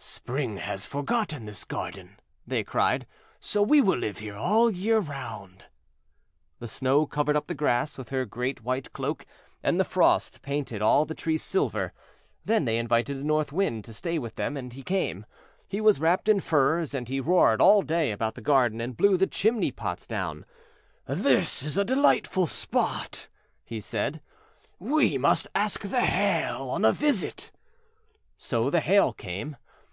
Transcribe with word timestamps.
"Spring 0.00 0.56
has 0.58 0.84
forgotten 0.86 1.44
this 1.44 1.64
garden," 1.64 2.18
they 2.46 2.64
cried, 2.64 3.06
"so 3.40 3.62
we 3.62 3.80
will 3.80 3.96
live 3.98 4.18
here 4.18 4.34
all 4.34 4.66
the 4.66 4.74
year 4.74 4.98
round." 4.98 5.66
The 6.58 6.66
Snow 6.68 7.06
covered 7.06 7.36
up 7.36 7.46
the 7.46 7.54
grass 7.54 7.96
with 7.96 8.08
her 8.08 8.24
great 8.24 8.62
white 8.62 8.92
cloak, 8.92 9.24
and 9.62 9.78
the 9.78 9.84
Frost 9.84 10.42
painted 10.42 10.82
all 10.82 11.04
the 11.04 11.14
trees 11.14 11.44
silver. 11.44 11.92
Then 12.44 12.64
they 12.64 12.78
invited 12.78 13.18
the 13.20 13.24
North 13.24 13.52
Wind 13.52 13.84
to 13.84 13.92
stay 13.92 14.18
with 14.18 14.34
them, 14.34 14.56
and 14.56 14.72
he 14.72 14.82
came. 14.82 15.26
He 15.68 15.80
was 15.80 16.00
wrapped 16.00 16.28
in 16.28 16.40
furs, 16.40 16.92
and 16.92 17.08
he 17.08 17.20
roared 17.20 17.60
all 17.60 17.82
day 17.82 18.10
about 18.10 18.34
the 18.34 18.40
garden, 18.42 18.80
and 18.80 18.96
blew 18.96 19.16
the 19.16 19.28
chimney 19.28 19.70
pots 19.70 20.06
down. 20.08 20.44
"This 21.06 21.62
is 21.62 21.78
a 21.78 21.84
delightful 21.84 22.46
spot," 22.46 23.28
he 23.64 23.80
said, 23.80 24.20
"we 24.80 25.18
must 25.18 25.46
ask 25.54 25.82
the 25.82 26.00
Hail 26.02 26.68
on 26.70 26.84
a 26.84 26.92
visit." 26.92 27.52
So 28.36 28.70
the 28.70 28.80
Hail 28.80 29.12
came. 29.12 29.56